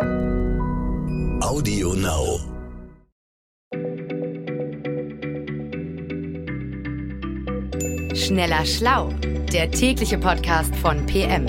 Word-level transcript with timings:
Audio 0.00 1.94
Now. 1.94 2.38
Schneller 8.14 8.64
Schlau, 8.64 9.08
der 9.52 9.70
tägliche 9.70 10.18
Podcast 10.18 10.74
von 10.76 11.04
PM. 11.06 11.46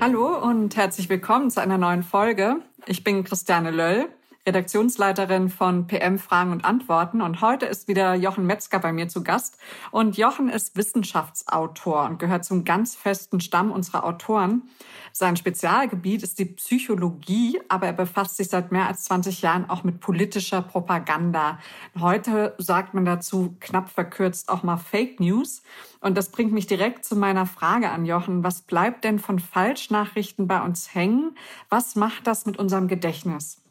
Hallo 0.00 0.38
und 0.42 0.76
herzlich 0.76 1.08
willkommen 1.10 1.50
zu 1.50 1.60
einer 1.60 1.76
neuen 1.76 2.02
Folge. 2.02 2.56
Ich 2.86 3.04
bin 3.04 3.24
Christiane 3.24 3.70
Löll, 3.70 4.08
Redaktionsleiterin 4.46 5.48
von 5.48 5.86
PM 5.86 6.18
Fragen 6.18 6.52
und 6.52 6.66
Antworten 6.66 7.22
und 7.22 7.40
heute 7.40 7.64
ist 7.64 7.88
wieder 7.88 8.14
Jochen 8.14 8.44
Metzger 8.44 8.78
bei 8.78 8.92
mir 8.92 9.08
zu 9.08 9.24
Gast. 9.24 9.56
Und 9.90 10.18
Jochen 10.18 10.50
ist 10.50 10.76
Wissenschaftsautor 10.76 12.04
und 12.04 12.18
gehört 12.18 12.44
zum 12.44 12.64
ganz 12.64 12.94
festen 12.94 13.40
Stamm 13.40 13.72
unserer 13.72 14.04
Autoren. 14.04 14.68
Sein 15.12 15.36
Spezialgebiet 15.36 16.22
ist 16.22 16.38
die 16.38 16.44
Psychologie, 16.44 17.58
aber 17.70 17.86
er 17.86 17.94
befasst 17.94 18.36
sich 18.36 18.50
seit 18.50 18.70
mehr 18.70 18.86
als 18.86 19.04
20 19.04 19.40
Jahren 19.40 19.70
auch 19.70 19.82
mit 19.82 20.00
politischer 20.00 20.60
Propaganda. 20.60 21.58
Heute 21.98 22.54
sagt 22.58 22.92
man 22.92 23.06
dazu 23.06 23.56
knapp 23.60 23.88
verkürzt 23.88 24.50
auch 24.50 24.62
mal 24.62 24.76
Fake 24.76 25.20
News. 25.20 25.62
Und 26.00 26.18
das 26.18 26.30
bringt 26.30 26.52
mich 26.52 26.66
direkt 26.66 27.06
zu 27.06 27.16
meiner 27.16 27.46
Frage 27.46 27.88
an 27.88 28.04
Jochen. 28.04 28.44
Was 28.44 28.60
bleibt 28.60 29.04
denn 29.04 29.18
von 29.18 29.38
Falschnachrichten 29.38 30.46
bei 30.46 30.60
uns 30.60 30.94
hängen? 30.94 31.34
Was 31.70 31.96
macht 31.96 32.26
das 32.26 32.44
mit 32.44 32.58
unserem 32.58 32.88
Gedächtnis? 32.88 33.63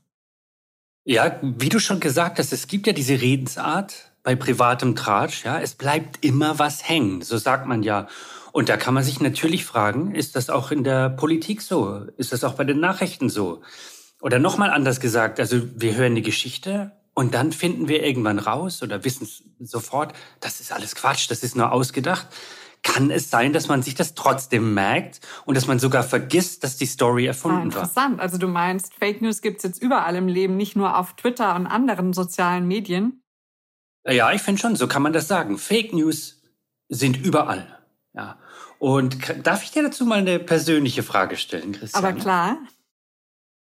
Ja, 1.06 1.38
wie 1.42 1.68
du 1.68 1.80
schon 1.80 2.00
gesagt 2.00 2.40
hast, 2.40 2.54
es 2.54 2.68
gibt 2.68 2.88
ja 2.88 2.94
diese 2.94 3.20
Redensart 3.20 4.14
bei 4.24 4.38
privatem 4.38 4.96
Tratsch, 4.96 5.44
ja, 5.44 5.60
es 5.60 5.76
bleibt 5.76 6.24
immer 6.24 6.60
was 6.60 6.88
hängen, 6.88 7.22
so 7.22 7.38
sagt 7.38 7.68
man 7.68 7.84
ja. 7.84 8.08
Und 8.54 8.70
da 8.70 8.78
kann 8.78 8.94
man 8.94 9.04
sich 9.04 9.20
natürlich 9.20 9.66
fragen, 9.66 10.16
ist 10.16 10.38
das 10.38 10.50
auch 10.50 10.72
in 10.72 10.86
der 10.86 11.10
Politik 11.10 11.62
so? 11.62 12.06
Ist 12.16 12.32
das 12.32 12.46
auch 12.46 12.54
bei 12.54 12.64
den 12.64 12.80
Nachrichten 12.80 13.28
so? 13.28 13.62
Oder 14.22 14.40
nochmal 14.40 14.70
anders 14.70 15.02
gesagt, 15.02 15.42
also 15.42 15.62
wir 15.76 15.96
hören 15.96 16.16
die 16.16 16.22
Geschichte 16.22 16.94
und 17.14 17.34
dann 17.34 17.52
finden 17.52 17.90
wir 17.90 18.02
irgendwann 18.02 18.40
raus 18.40 18.82
oder 18.82 19.04
wissen 19.04 19.28
sofort, 19.60 20.14
das 20.40 20.62
ist 20.62 20.72
alles 20.72 20.96
Quatsch, 20.96 21.30
das 21.30 21.44
ist 21.44 21.58
nur 21.58 21.74
ausgedacht. 21.74 22.28
Kann 22.84 23.12
es 23.12 23.30
sein, 23.30 23.54
dass 23.54 23.70
man 23.70 23.82
sich 23.82 23.96
das 23.96 24.14
trotzdem 24.14 24.74
merkt 24.74 25.22
und 25.46 25.56
dass 25.56 25.68
man 25.68 25.80
sogar 25.80 26.04
vergisst, 26.04 26.64
dass 26.64 26.76
die 26.76 26.86
Story 26.86 27.26
erfunden 27.26 27.58
ah, 27.58 27.64
interessant. 27.64 27.96
war? 27.96 28.06
Interessant. 28.06 28.22
Also 28.22 28.38
du 28.38 28.48
meinst, 28.48 28.94
Fake 28.94 29.22
News 29.22 29.42
gibt's 29.42 29.64
jetzt 29.64 29.82
überall 29.82 30.16
im 30.16 30.28
Leben, 30.28 30.58
nicht 30.58 30.76
nur 30.76 30.98
auf 30.98 31.16
Twitter 31.16 31.56
und 31.56 31.66
anderen 31.66 32.14
sozialen 32.14 32.68
Medien? 32.68 33.24
Ja, 34.06 34.32
ich 34.34 34.42
finde 34.42 34.62
schon, 34.62 34.76
so 34.76 34.88
kann 34.88 35.02
man 35.02 35.14
das 35.14 35.28
sagen. 35.28 35.58
Fake 35.58 35.94
News 35.94 36.42
sind 36.90 37.18
überall. 37.18 37.80
Ja. 38.14 38.38
Und 38.80 39.18
darf 39.44 39.64
ich 39.64 39.72
dir 39.72 39.84
dazu 39.84 40.06
mal 40.06 40.20
eine 40.20 40.40
persönliche 40.40 41.04
Frage 41.04 41.38
stellen, 41.38 41.72
Christian? 41.72 42.04
Aber 42.04 42.20
klar. 42.20 42.58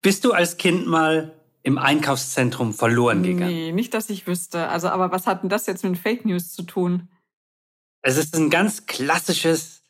Bist 0.03 0.23
du 0.25 0.31
als 0.31 0.57
Kind 0.57 0.85
mal 0.85 1.33
im 1.63 1.79
Einkaufszentrum 1.79 2.73
verloren 2.73 3.23
gegangen? 3.23 3.52
Nee, 3.52 3.71
nicht, 3.71 3.93
dass 3.95 4.11
ich 4.11 4.27
wüsste. 4.27 4.67
Also, 4.67 4.89
aber 4.89 5.11
was 5.11 5.25
hat 5.25 5.41
denn 5.41 5.49
das 5.49 5.65
jetzt 5.65 5.83
mit 5.83 5.97
Fake 5.97 6.23
News 6.23 6.53
zu 6.53 6.61
tun? 6.61 7.09
Es 8.08 8.16
ist 8.16 8.38
ein 8.38 8.50
ganz 8.50 8.86
klassisches 8.86 9.81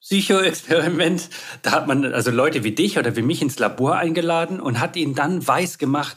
Psychoexperiment. 0.00 1.28
Da 1.60 1.72
hat 1.72 1.86
man 1.86 2.14
also 2.14 2.30
Leute 2.30 2.64
wie 2.64 2.72
dich 2.72 2.98
oder 2.98 3.14
wie 3.14 3.20
mich 3.20 3.42
ins 3.42 3.58
Labor 3.58 3.96
eingeladen 3.96 4.58
und 4.58 4.80
hat 4.80 4.96
ihnen 4.96 5.14
dann 5.14 5.46
weiß 5.46 5.76
gemacht, 5.76 6.16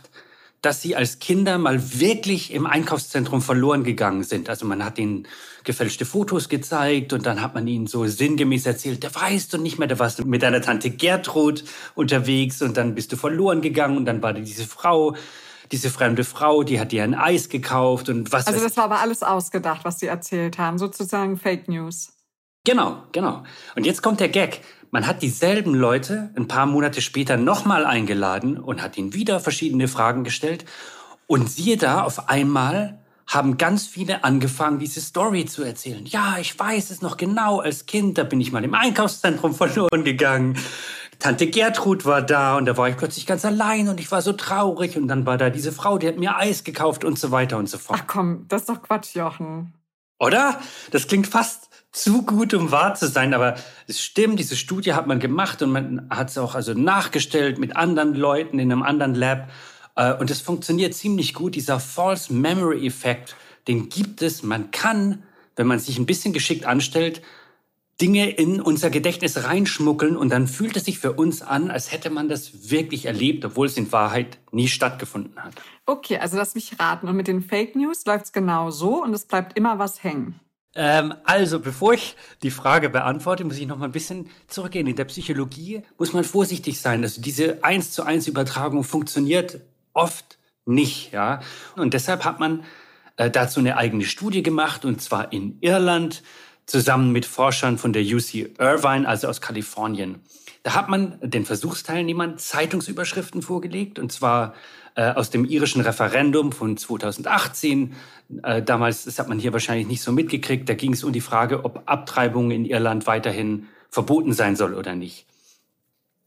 dass 0.62 0.82
sie 0.82 0.96
als 0.96 1.20
Kinder 1.20 1.58
mal 1.58 2.00
wirklich 2.00 2.54
im 2.54 2.66
Einkaufszentrum 2.66 3.42
verloren 3.42 3.84
gegangen 3.84 4.24
sind. 4.24 4.48
Also 4.48 4.66
man 4.66 4.86
hat 4.86 4.98
ihnen 4.98 5.28
gefälschte 5.66 6.06
Fotos 6.06 6.48
gezeigt 6.48 7.12
und 7.12 7.26
dann 7.26 7.42
hat 7.42 7.54
man 7.54 7.68
ihnen 7.68 7.88
so 7.88 8.08
sinngemäß 8.08 8.66
erzählt, 8.66 9.04
da 9.04 9.14
weißt 9.14 9.52
du 9.52 9.58
nicht 9.58 9.78
mehr, 9.78 9.90
da 9.90 10.00
warst 10.00 10.20
du 10.20 10.24
mit 10.24 10.44
deiner 10.44 10.62
Tante 10.62 10.90
Gertrud 10.90 11.66
unterwegs 11.96 12.62
und 12.62 12.78
dann 12.78 12.96
bist 12.96 13.12
du 13.12 13.18
verloren 13.18 13.60
gegangen 13.60 13.98
und 13.98 14.06
dann 14.06 14.24
war 14.24 14.32
diese 14.32 14.66
Frau, 14.66 15.18
diese 15.72 15.90
fremde 15.90 16.24
Frau, 16.24 16.64
die 16.64 16.80
hat 16.80 16.92
dir 16.92 17.04
ein 17.04 17.16
Eis 17.16 17.50
gekauft 17.50 18.10
und 18.10 18.32
was. 18.32 18.48
Also 18.48 18.62
das 18.62 18.78
war 18.78 18.86
aber 18.86 19.00
alles 19.00 19.24
ausgedacht, 19.24 19.82
was 19.84 20.00
sie 20.00 20.08
erzählt 20.08 20.58
haben, 20.58 20.78
sozusagen 20.78 21.38
Fake 21.38 21.68
News. 21.68 22.14
Genau, 22.64 23.04
genau. 23.12 23.44
Und 23.76 23.86
jetzt 23.86 24.02
kommt 24.02 24.20
der 24.20 24.30
Gag. 24.30 24.62
Man 24.92 25.08
hat 25.08 25.22
dieselben 25.22 25.74
Leute 25.74 26.32
ein 26.36 26.48
paar 26.48 26.66
Monate 26.66 27.02
später 27.02 27.38
nochmal 27.38 27.86
eingeladen 27.86 28.58
und 28.58 28.82
hat 28.82 28.98
ihnen 28.98 29.14
wieder 29.14 29.40
verschiedene 29.40 29.88
Fragen 29.88 30.24
gestellt. 30.24 30.66
Und 31.28 31.50
siehe 31.50 31.78
da, 31.78 32.04
auf 32.04 32.28
einmal 32.30 33.02
haben 33.26 33.58
ganz 33.58 33.88
viele 33.88 34.26
angefangen, 34.26 34.80
diese 34.80 35.00
Story 35.00 35.46
zu 35.46 35.64
erzählen. 35.64 36.06
Ja, 36.06 36.38
ich 36.40 36.58
weiß 36.60 36.92
es 36.92 37.02
noch 37.02 37.16
genau. 37.16 37.60
Als 37.62 37.86
Kind, 37.86 38.18
da 38.18 38.26
bin 38.26 38.42
ich 38.42 38.52
mal 38.52 38.64
im 38.64 38.74
Einkaufszentrum 38.74 39.56
verloren 39.56 40.04
gegangen. 40.04 40.58
Tante 41.22 41.46
Gertrud 41.46 42.04
war 42.04 42.24
da 42.24 42.58
und 42.58 42.66
da 42.66 42.76
war 42.78 42.90
ich 42.90 42.98
plötzlich 42.98 43.28
ganz 43.28 43.46
allein 43.46 43.90
und 43.90 44.00
ich 44.00 44.12
war 44.12 44.24
so 44.24 44.34
traurig. 44.34 44.98
Und 44.98 45.08
dann 45.08 45.28
war 45.28 45.38
da 45.38 45.52
diese 45.52 45.72
Frau, 45.72 46.00
die 46.00 46.08
hat 46.08 46.18
mir 46.18 46.36
Eis 46.36 46.64
gekauft 46.64 47.06
und 47.06 47.20
so 47.20 47.30
weiter 47.30 47.58
und 47.58 47.70
so 47.70 47.78
fort. 47.78 48.00
Ach 48.02 48.08
komm, 48.08 48.46
das 48.48 48.62
ist 48.62 48.70
doch 48.70 48.82
Quatsch, 48.82 49.16
Jochen. 49.16 49.72
Oder? 50.20 50.60
Das 50.90 51.08
klingt 51.08 51.28
fast 51.28 51.70
zu 51.92 52.24
gut, 52.24 52.56
um 52.56 52.72
wahr 52.72 52.96
zu 52.96 53.08
sein. 53.08 53.36
Aber 53.36 53.56
es 53.86 54.02
stimmt, 54.02 54.40
diese 54.40 54.56
Studie 54.56 54.94
hat 54.94 55.06
man 55.06 55.20
gemacht 55.20 55.62
und 55.62 55.72
man 55.72 56.08
hat 56.10 56.32
es 56.32 56.40
auch 56.40 56.56
also 56.56 56.74
nachgestellt 56.74 57.60
mit 57.60 57.76
anderen 57.76 58.16
Leuten 58.16 58.58
in 58.58 58.72
einem 58.72 58.82
anderen 58.82 59.14
Lab. 59.14 59.52
Äh, 59.96 60.14
und 60.14 60.32
es 60.32 60.42
funktioniert 60.42 60.96
ziemlich 60.96 61.36
gut. 61.36 61.54
Dieser 61.54 61.80
False 61.80 62.34
Memory 62.34 62.88
Effekt, 62.88 63.36
den 63.68 63.90
gibt 63.90 64.24
es. 64.24 64.42
Man 64.42 64.72
kann, 64.72 65.22
wenn 65.56 65.68
man 65.68 65.78
sich 65.78 66.00
ein 66.00 66.08
bisschen 66.08 66.34
geschickt 66.34 66.66
anstellt, 66.66 67.22
Dinge 68.00 68.32
in 68.32 68.62
unser 68.62 68.90
Gedächtnis 68.90 69.44
reinschmuggeln 69.44 70.18
und 70.18 70.30
dann 70.30 70.48
fühlt 70.48 70.76
es 70.76 70.86
sich 70.86 71.00
für 71.00 71.14
uns 71.14 71.42
an, 71.42 71.70
als 71.70 71.92
hätte 71.92 72.10
man 72.10 72.30
das 72.30 72.72
wirklich 72.72 73.06
erlebt, 73.06 73.46
obwohl 73.46 73.68
es 73.68 73.78
in 73.78 73.92
Wahrheit 73.92 74.40
nie 74.52 74.68
stattgefunden 74.68 75.38
hat. 75.44 75.54
Okay, 75.86 76.18
also 76.18 76.38
lass 76.38 76.56
mich 76.56 76.80
raten. 76.80 77.08
Und 77.08 77.16
mit 77.16 77.28
den 77.28 77.42
Fake 77.42 77.76
News 77.76 78.06
läuft 78.06 78.26
es 78.26 78.32
genau 78.32 78.72
so 78.72 79.04
und 79.04 79.14
es 79.14 79.26
bleibt 79.26 79.58
immer 79.58 79.78
was 79.78 80.04
hängen. 80.04 80.40
Ähm, 80.74 81.14
also, 81.26 81.60
bevor 81.60 81.94
ich 81.94 82.16
die 82.44 82.52
Frage 82.52 82.90
beantworte, 82.90 83.44
muss 83.44 83.58
ich 83.58 83.68
noch 83.68 83.78
mal 83.78 83.86
ein 83.86 83.92
bisschen 83.92 84.30
zurückgehen. 84.48 84.88
In 84.88 84.96
der 84.96 85.06
Psychologie 85.06 85.84
muss 85.98 86.14
man 86.14 86.24
vorsichtig 86.24 86.80
sein. 86.80 87.04
Also 87.04 87.22
diese 87.22 87.64
eins 87.64 87.92
zu 87.92 88.04
eins 88.04 88.28
Übertragung 88.28 88.84
funktioniert 88.84 89.60
oft 89.94 90.38
nicht, 90.66 91.12
ja. 91.12 91.42
Und 91.76 91.94
deshalb 91.94 92.24
hat 92.24 92.40
man 92.40 92.64
äh, 93.18 93.30
dazu 93.30 93.60
eine 93.60 93.78
eigene 93.78 94.06
Studie 94.06 94.44
gemacht 94.44 94.86
und 94.86 95.02
zwar 95.02 95.34
in 95.34 95.58
Irland 95.60 96.24
zusammen 96.66 97.12
mit 97.12 97.26
Forschern 97.26 97.78
von 97.78 97.94
der 97.94 98.04
UC 98.04 98.58
Irvine, 98.60 99.08
also 99.08 99.28
aus 99.28 99.42
Kalifornien. 99.42 100.20
Da 100.64 100.76
hat 100.76 100.90
man 100.90 101.18
den 101.22 101.46
Versuchsteilnehmern 101.46 102.38
Zeitungsüberschriften 102.38 103.42
vorgelegt 103.42 103.98
und 103.98 104.12
zwar 104.12 104.54
äh, 104.96 105.12
aus 105.12 105.30
dem 105.30 105.46
irischen 105.46 105.82
Referendum 105.82 106.52
von 106.52 106.78
2018. 106.78 107.94
Äh, 108.44 108.62
damals, 108.62 109.06
das 109.06 109.18
hat 109.20 109.28
man 109.28 109.40
hier 109.40 109.54
wahrscheinlich 109.54 109.88
nicht 109.88 110.04
so 110.04 110.12
mitgekriegt, 110.12 110.70
da 110.70 110.74
ging 110.74 110.94
es 110.94 111.04
um 111.04 111.14
die 111.14 111.22
Frage, 111.22 111.66
ob 111.66 111.84
Abtreibung 111.88 112.52
in 112.52 112.66
Irland 112.66 113.08
weiterhin 113.08 113.68
verboten 113.90 114.34
sein 114.34 114.56
soll 114.56 114.74
oder 114.74 114.96
nicht. 114.96 115.26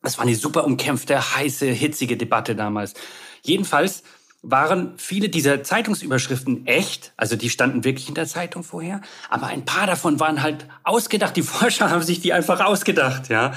Das 0.03 0.19
war 0.19 0.25
eine 0.27 0.35
super 0.35 0.65
umkämpfte, 0.65 1.37
heiße, 1.37 1.67
hitzige 1.67 2.17
Debatte 2.17 2.55
damals. 2.55 2.95
Jedenfalls 3.43 4.03
waren 4.45 4.93
viele 4.99 5.31
dieser 5.31 5.63
Zeitungsüberschriften 5.63 6.67
echt, 6.67 7.13
also 7.17 7.35
die 7.35 7.49
standen 7.49 7.83
wirklich 7.83 8.09
in 8.09 8.15
der 8.15 8.27
Zeitung 8.27 8.63
vorher, 8.63 9.01
aber 9.31 9.47
ein 9.47 9.65
paar 9.65 9.87
davon 9.87 10.21
waren 10.21 10.43
halt 10.43 10.67
ausgedacht. 10.85 11.35
Die 11.37 11.43
Forscher 11.55 11.91
haben 11.91 12.03
sich 12.03 12.21
die 12.21 12.33
einfach 12.33 12.61
ausgedacht, 12.61 13.29
ja. 13.29 13.55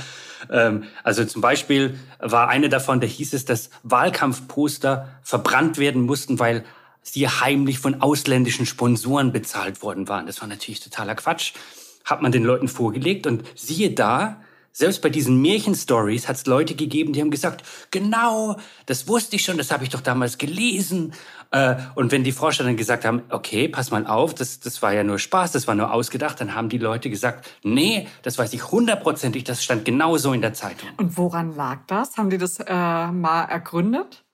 Ähm, 0.49 0.85
also 1.03 1.25
zum 1.25 1.41
Beispiel 1.41 1.99
war 2.19 2.47
eine 2.47 2.69
davon, 2.69 3.01
da 3.01 3.07
hieß 3.07 3.33
es, 3.33 3.43
dass 3.43 3.69
Wahlkampfposter 3.83 5.09
verbrannt 5.23 5.77
werden 5.77 6.03
mussten, 6.03 6.39
weil 6.39 6.63
sie 7.01 7.27
heimlich 7.27 7.79
von 7.79 8.01
ausländischen 8.01 8.65
Sponsoren 8.65 9.31
bezahlt 9.31 9.81
worden 9.81 10.07
waren. 10.07 10.25
Das 10.25 10.41
war 10.41 10.47
natürlich 10.47 10.79
totaler 10.79 11.15
Quatsch. 11.15 11.53
Hat 12.05 12.21
man 12.21 12.31
den 12.31 12.43
Leuten 12.43 12.69
vorgelegt 12.69 13.27
und 13.27 13.43
siehe 13.55 13.91
da, 13.91 14.41
selbst 14.77 15.01
bei 15.01 15.09
diesen 15.09 15.41
Märchenstories 15.41 16.27
hat 16.27 16.35
es 16.35 16.45
Leute 16.45 16.75
gegeben, 16.75 17.11
die 17.11 17.19
haben 17.19 17.31
gesagt, 17.31 17.63
genau, 17.89 18.57
das 18.85 19.07
wusste 19.07 19.35
ich 19.35 19.43
schon, 19.43 19.57
das 19.57 19.71
habe 19.71 19.83
ich 19.83 19.89
doch 19.89 20.01
damals 20.01 20.37
gelesen. 20.37 21.13
Äh, 21.49 21.77
und 21.95 22.11
wenn 22.11 22.23
die 22.23 22.31
Forscher 22.31 22.63
dann 22.63 22.77
gesagt 22.77 23.03
haben, 23.03 23.23
okay, 23.29 23.67
pass 23.67 23.89
mal 23.89 24.05
auf, 24.05 24.35
das, 24.35 24.59
das 24.59 24.83
war 24.83 24.93
ja 24.93 25.03
nur 25.03 25.17
Spaß, 25.17 25.51
das 25.51 25.67
war 25.67 25.73
nur 25.73 25.91
ausgedacht, 25.91 26.39
dann 26.39 26.53
haben 26.53 26.69
die 26.69 26.77
Leute 26.77 27.09
gesagt, 27.09 27.49
nee, 27.63 28.07
das 28.21 28.37
weiß 28.37 28.53
ich 28.53 28.71
hundertprozentig, 28.71 29.43
das 29.43 29.63
stand 29.63 29.83
genau 29.83 30.17
so 30.17 30.31
in 30.31 30.41
der 30.41 30.53
Zeitung. 30.53 30.89
Und 30.97 31.17
woran 31.17 31.55
lag 31.55 31.79
das? 31.87 32.15
Haben 32.17 32.29
die 32.29 32.37
das 32.37 32.59
äh, 32.59 32.63
mal 32.67 33.45
ergründet? 33.45 34.25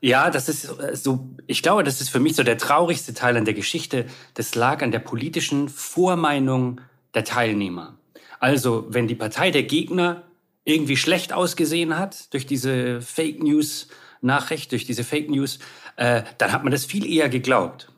Ja, 0.00 0.30
das 0.30 0.48
ist 0.48 0.64
äh, 0.64 0.96
so, 0.96 1.30
ich 1.46 1.62
glaube, 1.62 1.84
das 1.84 2.00
ist 2.00 2.08
für 2.08 2.18
mich 2.18 2.34
so 2.34 2.42
der 2.42 2.58
traurigste 2.58 3.14
Teil 3.14 3.36
an 3.36 3.44
der 3.44 3.54
Geschichte. 3.54 4.06
Das 4.34 4.56
lag 4.56 4.82
an 4.82 4.90
der 4.90 4.98
politischen 4.98 5.68
Vormeinung 5.68 6.80
der 7.14 7.22
Teilnehmer. 7.22 7.98
Also, 8.40 8.86
wenn 8.88 9.08
die 9.08 9.14
Partei 9.14 9.50
der 9.50 9.62
Gegner 9.64 10.22
irgendwie 10.64 10.96
schlecht 10.96 11.32
ausgesehen 11.32 11.98
hat 11.98 12.32
durch 12.32 12.46
diese 12.46 13.00
Fake 13.02 13.42
News 13.42 13.88
Nachricht, 14.24 14.72
durch 14.72 14.86
diese 14.86 15.04
Fake 15.04 15.30
News, 15.30 15.58
äh, 15.96 16.22
dann 16.38 16.52
hat 16.52 16.64
man 16.64 16.72
das 16.72 16.84
viel 16.84 17.06
eher 17.06 17.28
geglaubt. 17.28 17.92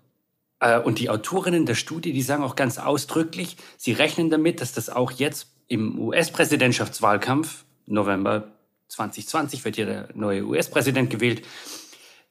Äh, 0.61 0.79
und 0.79 0.99
die 0.99 1.09
Autorinnen 1.09 1.65
der 1.65 1.75
Studie, 1.75 2.13
die 2.13 2.23
sagen 2.23 2.43
auch 2.43 2.57
ganz 2.57 2.79
ausdrücklich, 2.79 3.57
sie 3.77 3.93
rechnen 3.93 4.29
damit, 4.29 4.61
dass 4.61 4.73
das 4.73 4.91
auch 4.91 5.13
jetzt 5.13 5.49
im 5.69 5.99
US-Präsidentschaftswahlkampf, 5.99 7.65
November 7.87 8.53
2020 8.89 9.65
wird 9.65 9.77
hier 9.77 9.87
der 9.87 10.09
neue 10.15 10.45
US-Präsident 10.45 11.11
gewählt, 11.11 11.43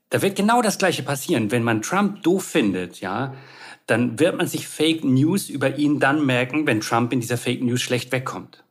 da 0.10 0.22
wird 0.22 0.36
genau 0.36 0.62
das 0.62 0.78
Gleiche 0.78 1.04
passieren. 1.04 1.52
Wenn 1.52 1.64
man 1.64 1.82
Trump 1.82 2.22
doof 2.24 2.46
findet, 2.46 3.02
ja, 3.02 3.34
dann 3.88 4.20
wird 4.20 4.38
man 4.38 4.48
sich 4.48 4.68
Fake 4.68 5.04
News 5.04 5.50
über 5.50 5.78
ihn 5.78 6.00
dann 6.00 6.26
merken, 6.26 6.66
wenn 6.66 6.82
Trump 6.82 7.14
in 7.14 7.20
dieser 7.20 7.38
Fake 7.38 7.62
News 7.62 7.82
schlecht 7.82 8.12
wegkommt. 8.12 8.64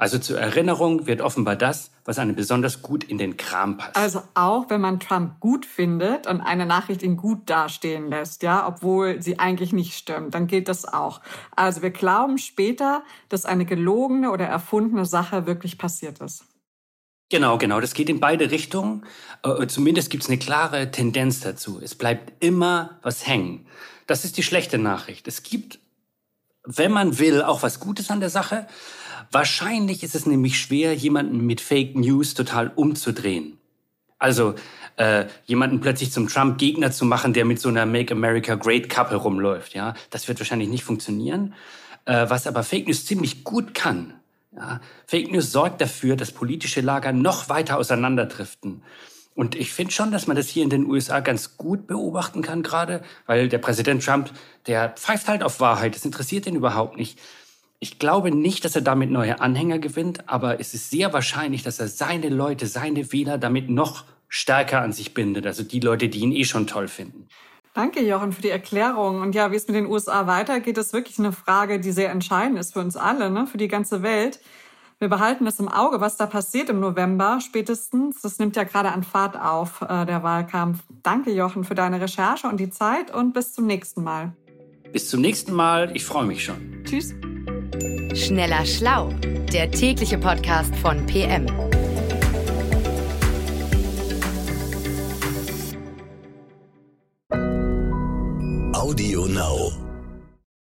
Also 0.00 0.18
zur 0.18 0.40
Erinnerung 0.40 1.06
wird 1.06 1.20
offenbar 1.20 1.56
das, 1.56 1.90
was 2.06 2.18
einem 2.18 2.34
besonders 2.34 2.80
gut 2.80 3.04
in 3.04 3.18
den 3.18 3.36
Kram 3.36 3.76
passt. 3.76 3.96
Also 3.96 4.22
auch 4.32 4.70
wenn 4.70 4.80
man 4.80 4.98
Trump 4.98 5.40
gut 5.40 5.66
findet 5.66 6.26
und 6.26 6.40
eine 6.40 6.64
Nachricht 6.64 7.02
ihn 7.02 7.18
gut 7.18 7.50
dastehen 7.50 8.08
lässt, 8.08 8.42
ja, 8.42 8.66
obwohl 8.66 9.20
sie 9.20 9.38
eigentlich 9.38 9.74
nicht 9.74 9.92
stimmt, 9.92 10.34
dann 10.34 10.46
gilt 10.46 10.68
das 10.68 10.86
auch. 10.86 11.20
Also 11.54 11.82
wir 11.82 11.90
glauben 11.90 12.38
später, 12.38 13.02
dass 13.28 13.44
eine 13.44 13.66
gelogene 13.66 14.30
oder 14.30 14.46
erfundene 14.46 15.04
Sache 15.04 15.44
wirklich 15.44 15.76
passiert 15.76 16.18
ist. 16.20 16.46
Genau, 17.30 17.58
genau. 17.58 17.80
Das 17.80 17.94
geht 17.94 18.10
in 18.10 18.20
beide 18.20 18.50
Richtungen. 18.50 19.06
Äh, 19.44 19.66
zumindest 19.68 20.10
gibt 20.10 20.24
es 20.24 20.28
eine 20.28 20.38
klare 20.38 20.90
Tendenz 20.90 21.40
dazu. 21.40 21.80
Es 21.82 21.94
bleibt 21.94 22.44
immer 22.44 22.98
was 23.02 23.26
hängen. 23.26 23.66
Das 24.06 24.24
ist 24.24 24.36
die 24.36 24.42
schlechte 24.42 24.78
Nachricht. 24.78 25.28
Es 25.28 25.44
gibt, 25.44 25.78
wenn 26.64 26.90
man 26.90 27.18
will, 27.18 27.42
auch 27.42 27.62
was 27.62 27.78
Gutes 27.78 28.10
an 28.10 28.20
der 28.20 28.30
Sache. 28.30 28.66
Wahrscheinlich 29.30 30.02
ist 30.02 30.16
es 30.16 30.26
nämlich 30.26 30.58
schwer, 30.58 30.92
jemanden 30.94 31.46
mit 31.46 31.60
Fake 31.60 31.94
News 31.94 32.34
total 32.34 32.72
umzudrehen. 32.74 33.58
Also 34.18 34.56
äh, 34.96 35.26
jemanden 35.46 35.80
plötzlich 35.80 36.10
zum 36.10 36.28
Trump-Gegner 36.28 36.90
zu 36.90 37.04
machen, 37.04 37.32
der 37.32 37.44
mit 37.44 37.60
so 37.60 37.68
einer 37.68 37.86
Make 37.86 38.12
America 38.12 38.56
Great 38.56 38.88
Kappe 38.88 39.14
rumläuft. 39.14 39.74
Ja, 39.74 39.94
das 40.10 40.26
wird 40.26 40.40
wahrscheinlich 40.40 40.68
nicht 40.68 40.82
funktionieren. 40.82 41.54
Äh, 42.06 42.28
was 42.28 42.48
aber 42.48 42.64
Fake 42.64 42.88
News 42.88 43.06
ziemlich 43.06 43.44
gut 43.44 43.72
kann. 43.72 44.19
Ja, 44.52 44.80
Fake 45.06 45.30
News 45.30 45.52
sorgt 45.52 45.80
dafür, 45.80 46.16
dass 46.16 46.32
politische 46.32 46.80
Lager 46.80 47.12
noch 47.12 47.48
weiter 47.48 47.78
auseinanderdriften. 47.78 48.82
Und 49.34 49.54
ich 49.54 49.72
finde 49.72 49.92
schon, 49.92 50.10
dass 50.10 50.26
man 50.26 50.36
das 50.36 50.48
hier 50.48 50.64
in 50.64 50.70
den 50.70 50.86
USA 50.86 51.20
ganz 51.20 51.56
gut 51.56 51.86
beobachten 51.86 52.42
kann 52.42 52.62
gerade, 52.62 53.02
weil 53.26 53.48
der 53.48 53.58
Präsident 53.58 54.04
Trump, 54.04 54.30
der 54.66 54.90
pfeift 54.90 55.28
halt 55.28 55.42
auf 55.42 55.60
Wahrheit. 55.60 55.94
Das 55.94 56.04
interessiert 56.04 56.46
ihn 56.46 56.56
überhaupt 56.56 56.96
nicht. 56.96 57.18
Ich 57.78 57.98
glaube 57.98 58.30
nicht, 58.30 58.64
dass 58.64 58.74
er 58.74 58.82
damit 58.82 59.10
neue 59.10 59.40
Anhänger 59.40 59.78
gewinnt, 59.78 60.28
aber 60.28 60.60
es 60.60 60.74
ist 60.74 60.90
sehr 60.90 61.12
wahrscheinlich, 61.12 61.62
dass 61.62 61.78
er 61.78 61.88
seine 61.88 62.28
Leute, 62.28 62.66
seine 62.66 63.12
Wähler 63.12 63.38
damit 63.38 63.70
noch 63.70 64.04
stärker 64.28 64.82
an 64.82 64.92
sich 64.92 65.14
bindet. 65.14 65.46
Also 65.46 65.62
die 65.62 65.80
Leute, 65.80 66.08
die 66.08 66.20
ihn 66.20 66.32
eh 66.32 66.44
schon 66.44 66.66
toll 66.66 66.88
finden. 66.88 67.28
Danke, 67.74 68.02
Jochen, 68.02 68.32
für 68.32 68.42
die 68.42 68.50
Erklärung. 68.50 69.20
Und 69.20 69.34
ja, 69.34 69.52
wie 69.52 69.56
es 69.56 69.66
mit 69.68 69.76
den 69.76 69.86
USA 69.86 70.26
weitergeht, 70.26 70.76
ist 70.76 70.92
wirklich 70.92 71.18
eine 71.18 71.32
Frage, 71.32 71.78
die 71.78 71.92
sehr 71.92 72.10
entscheidend 72.10 72.58
ist 72.58 72.72
für 72.72 72.80
uns 72.80 72.96
alle, 72.96 73.30
ne? 73.30 73.46
für 73.46 73.58
die 73.58 73.68
ganze 73.68 74.02
Welt. 74.02 74.40
Wir 74.98 75.08
behalten 75.08 75.46
das 75.46 75.58
im 75.60 75.68
Auge, 75.68 76.00
was 76.02 76.18
da 76.18 76.26
passiert 76.26 76.68
im 76.68 76.78
November 76.78 77.38
spätestens. 77.40 78.20
Das 78.20 78.38
nimmt 78.38 78.54
ja 78.56 78.64
gerade 78.64 78.90
an 78.90 79.02
Fahrt 79.02 79.40
auf, 79.40 79.80
äh, 79.80 80.04
der 80.04 80.22
Wahlkampf. 80.22 80.80
Danke, 81.02 81.30
Jochen, 81.30 81.64
für 81.64 81.74
deine 81.74 82.00
Recherche 82.00 82.48
und 82.48 82.58
die 82.58 82.68
Zeit 82.68 83.14
und 83.14 83.32
bis 83.32 83.54
zum 83.54 83.66
nächsten 83.66 84.02
Mal. 84.02 84.32
Bis 84.92 85.08
zum 85.08 85.22
nächsten 85.22 85.54
Mal. 85.54 85.90
Ich 85.94 86.04
freue 86.04 86.26
mich 86.26 86.44
schon. 86.44 86.84
Tschüss. 86.84 87.14
Schneller 88.14 88.66
Schlau, 88.66 89.10
der 89.52 89.70
tägliche 89.70 90.18
Podcast 90.18 90.74
von 90.76 91.06
PM. 91.06 91.46